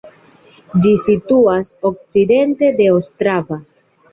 [0.85, 3.63] Ĝi situas okcidente de Ostrava.